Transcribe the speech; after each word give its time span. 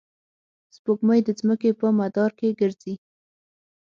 سپوږمۍ 0.75 1.19
د 1.25 1.29
ځمکې 1.39 1.71
په 1.79 1.87
مدار 1.99 2.31
کې 2.39 2.57
ګرځي. 2.59 2.93